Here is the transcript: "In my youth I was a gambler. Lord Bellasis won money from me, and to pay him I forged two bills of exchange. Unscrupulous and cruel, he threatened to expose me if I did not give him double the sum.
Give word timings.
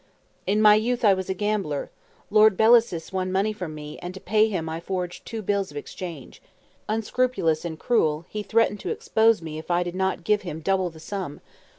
"In 0.47 0.63
my 0.63 0.73
youth 0.73 1.05
I 1.05 1.13
was 1.13 1.29
a 1.29 1.35
gambler. 1.35 1.91
Lord 2.31 2.57
Bellasis 2.57 3.13
won 3.13 3.31
money 3.31 3.53
from 3.53 3.75
me, 3.75 3.99
and 3.99 4.15
to 4.15 4.19
pay 4.19 4.47
him 4.49 4.67
I 4.67 4.79
forged 4.79 5.27
two 5.27 5.43
bills 5.43 5.69
of 5.69 5.77
exchange. 5.77 6.41
Unscrupulous 6.89 7.63
and 7.65 7.77
cruel, 7.77 8.25
he 8.27 8.41
threatened 8.41 8.79
to 8.79 8.89
expose 8.89 9.43
me 9.43 9.59
if 9.59 9.69
I 9.69 9.83
did 9.83 9.93
not 9.93 10.23
give 10.23 10.41
him 10.41 10.61
double 10.61 10.89
the 10.89 10.99
sum. 10.99 11.39